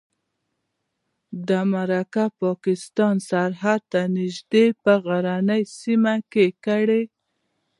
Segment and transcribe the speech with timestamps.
[1.47, 7.01] دا مرکه پاکستان سرحد ته نږدې په غرنۍ سیمه کې کړې.